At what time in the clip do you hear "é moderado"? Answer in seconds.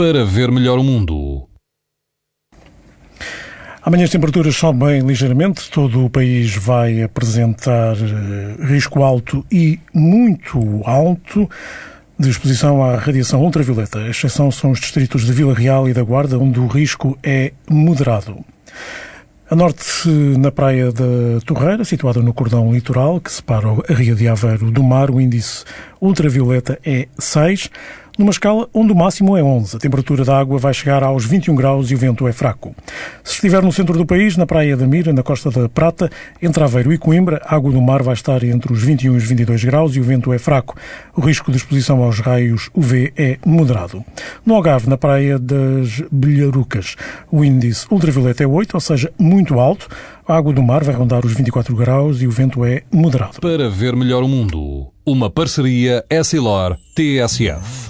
17.22-18.42, 43.16-44.04, 52.66-53.40